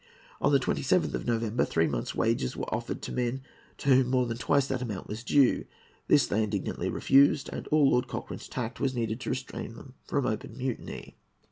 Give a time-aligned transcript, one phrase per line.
[0.41, 3.43] On the 27th of November, three months' wages were offered to men
[3.77, 5.65] to whom more than twice the amount was due.
[6.07, 10.25] This they indignantly refused, and all Lord Cochrane's tact was needed to restrain them from
[10.25, 11.17] open mutiny.